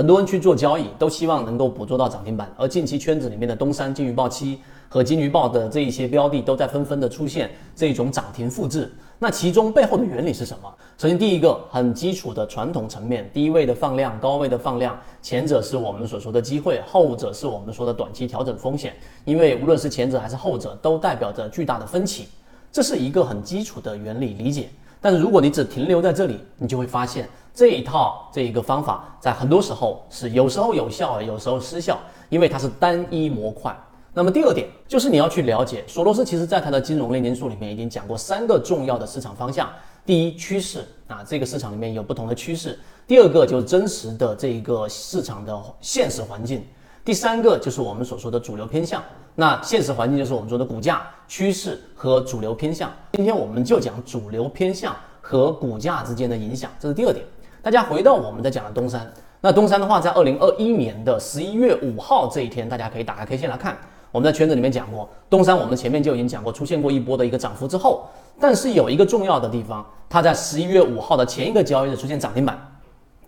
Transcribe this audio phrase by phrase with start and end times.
[0.00, 2.50] 很多人去做交易，都希望能够捕捉到涨停板。
[2.56, 8.90] 而近期圈子里面的东山金鱼报七和金鱼报的这一些标的，都在纷纷的出现这种涨停复制。
[9.18, 10.74] 那其中背后的原理是什么？
[10.96, 18.94] 首先，第一个很基础的传统层面，低位的放量，高位的放量，前者是我们所说的机会，后者是我们说的短期调整风险。
[19.26, 22.26] 因为无论是前者还是后者，都代表着巨大的分歧。
[22.72, 24.70] 这是一个很基础的原理理解。
[25.02, 27.28] 但是如果你只停留在这里，你就会发现
[27.60, 33.78] 这一套这一个方法在很多时候是有时候有效，有时候失效，因为它是单一模块。
[34.14, 39.68] 那么第二点就是你要去了解，索罗斯其实在他的金融炼金术里面已经讲过三个重要的市场方向：
[40.06, 42.70] 第一，趋势啊，这个市场里面有不同的趋势；
[43.06, 46.60] 第二个就是真实的这一个市场的现实环境；
[47.04, 49.02] 第三个就是我们所说的主流偏向。
[49.34, 52.90] 那现实环境就是我们说的股价趋势和主流偏向。
[53.12, 57.22] 今天我们就讲主流偏向和股价之间的影响，这是第二点。
[57.62, 63.76] 大家回到我们在讲的东山，那东山的话，在二零二一年的十一月五号这一天，大家可以打开 K 线来看。
[64.10, 68.08] 我们在圈子里面讲过，东山我们前面就已经讲过，出现过一波的一个涨幅之后，
[68.40, 72.58] 但是有一个重要的地方，它在十一月五号的前一个交易日出现涨停板，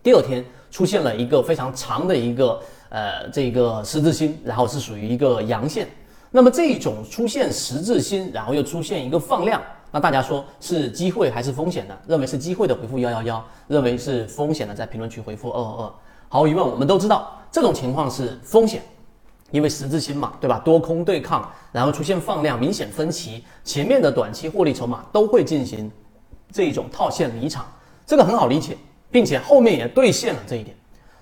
[0.02, 2.60] 第二天出现了一个非常长的一个。
[2.94, 5.88] 呃，这个十字星，然后是属于一个阳线。
[6.30, 9.62] 那么这种出现十字星，然后又出现一个放量，
[9.92, 11.94] 那大家说是机会还是风险呢？
[12.08, 15.92] 认为是机会的回复幺幺幺，认为是风险的在评论区回复二二二。
[16.30, 18.82] 毫无疑问，我们都知道这种情况是风险，
[19.50, 20.58] 因为十字星嘛，对吧？
[20.64, 25.92] 多空对抗，然后出现放量，明显分歧，前面的短期获利筹码都会进行
[26.50, 27.66] 这种套现离场，
[28.06, 28.78] 这个很好理解，
[29.10, 30.74] 并且后面也兑现了这一点。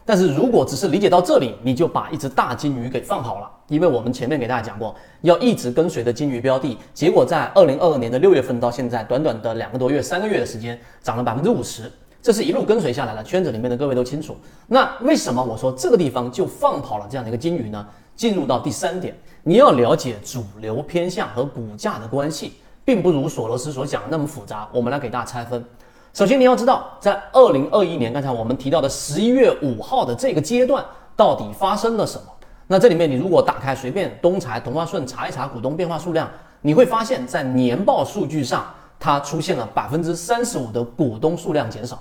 [0.04, 11.90] 但是如果只是理解到这里，你就把一只大金鱼给放跑了，因为我们前面给大家讲过，要一直跟随着金鱼标的，结果在二零二二年的六月份到现在，短短的两个多月、三个月的时间，涨了百分之五十，
[12.20, 14.36] 这是一路跟随下来的，圈子里面的各位都清楚。
[14.66, 17.86] 那为什么我说这个地方就放跑了这样的一个金鱼呢？
[18.16, 24.68] 进入到第三点，你要了解主流偏向和股价的关系，并不如索罗斯所讲的那么复杂。
[24.72, 25.64] 我们来给大家拆分。
[26.12, 30.84] 首先，你要知道，在二零二一年，刚才我们提到的十一月五号的这个阶段，
[31.14, 32.24] 到底发生了什么？
[32.66, 36.28] 那这里面，你如果打开随便东财、同花顺查一查股东变化数量，
[36.62, 38.66] 你会发现在年报数据上，
[38.98, 41.96] 它出现了百分之三十五的股东数量减少。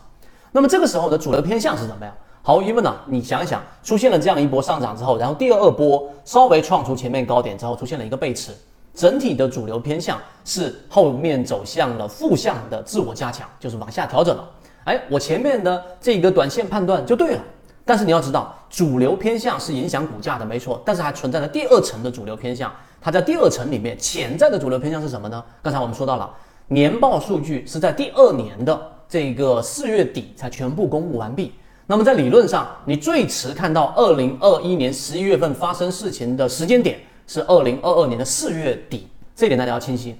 [0.51, 2.11] 那么这个时候的主流偏向是什么呀？
[2.41, 8.51] 毫无疑问呢，你想一想，出现了这样一波上涨之后，然后第二波稍微创出前面高点之后，出现了一个背驰。
[8.99, 14.45] 整体的主流偏向是后面走向了负向的自我加强，就是往下调整了。
[14.83, 17.41] 哎，我前面的这个短线判断就对了。
[17.85, 20.81] 但是你要知道，主流偏向是影响股价的，没错。
[20.85, 25.41] 但是还存在着第二层的主流偏向，它在第二层里面潜在的主流偏向是什么呢？
[25.63, 26.29] 刚才我们说到了，
[26.67, 31.53] 年报数据是在第二年的这个四月底才全部公布完毕。
[31.87, 36.99] 那么在理论上，你最迟看到二零二一年十一月份发生事情的时间点。
[37.29, 40.15] 是二零二二年的四月底，这点大家要清晰。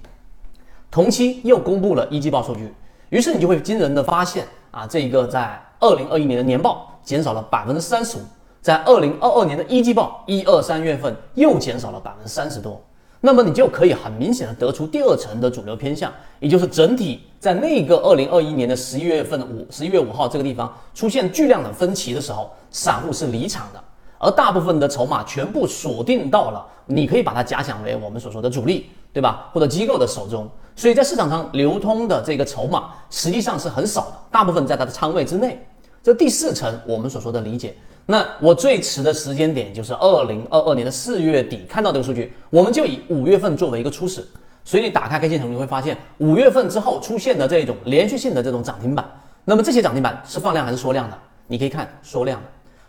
[0.91, 2.71] 同期又公布了一季报数据，
[3.09, 8.21] 于是你就会惊人的发现啊，这一个在二零二一年的年报减少了百分之三十五，
[8.61, 12.79] 在二零二二年的一季报一二三月份又减少了百分之三十多。
[13.21, 23.83] 那么你就可以很明显的得出第二层的主流偏向，也就是整体在那个二零二一年的十一月份五十一月五号这个地方出现巨量的分歧的时候，散户是离场的。
[24.19, 29.49] 而大部分的筹码全部锁定到了，你可以把它假想为我们所说的主力，对吧？
[29.51, 30.47] 或者机构的手中。
[30.75, 35.59] 所以在市场上流通的这个筹码实际上是很少的，大部分在它的仓位之内。
[36.03, 37.75] 这第四层我们所说的理解。
[38.05, 44.25] 那我最迟的时间点就是二零二二年的四月底看到这个数据，我们就以五月份作为一个初始。
[44.63, 49.05] 所以你打开 K 线图，你会发现五月份之后出现的这种连续性的这种涨停板。
[49.45, 51.17] 那么这些涨停板是放量还是缩量的？
[51.47, 52.41] 你可以看缩量。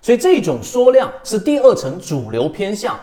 [0.03, 2.99] 所以这种缩量是第二层主流偏向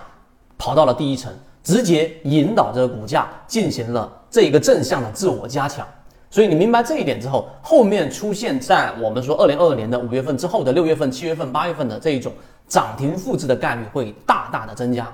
[0.58, 1.32] 跑到了第一层，
[1.64, 5.86] 直接引导着股价进行了这一个正向的自我加强。
[6.30, 12.34] 所以你明白这一点之后，后面出现在我们说二零二二年的五月份之后的六月份、七月份、八月份的这一种
[12.68, 15.08] 涨停复制的概率会大大的增加。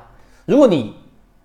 [0.45, 0.95] 如果你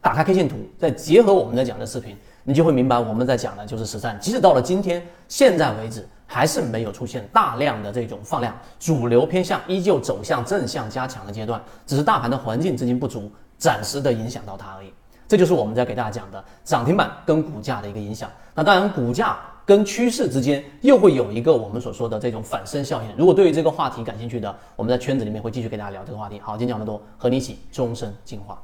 [0.00, 4.16] 打开 K 线图，再结合我们在讲的视频，你就会明白我们在讲的就是实战。
[4.20, 6.08] 即使到了今天现在为止。
[6.30, 14.92] 还是没有出现大量的这种放量，主流偏向依旧走向正向加强的阶段，只是大盘的环境资金不足，暂时的影响到它而已。
[15.26, 18.30] 这就是我们在给大家讲的涨停板跟股价的一个影响。
[18.54, 23.08] 那当然，股价跟趋势之间又会有一个我们所说的这种反身效应。
[23.16, 26.38] 如果对于这个话题感兴趣的，我们在圈子里面会继续给大家聊这个话题。
[26.42, 28.62] 好，今天讲那么多，和你一起终身进化。